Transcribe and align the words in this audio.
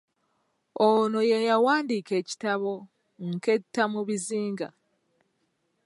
Ono 0.85 1.19
ye 1.29 1.37
yawandiika 1.49 2.13
ekitabo 2.21 2.71
“Nketta 3.29 3.83
mu 3.93 4.01
bizinga". 4.07 4.67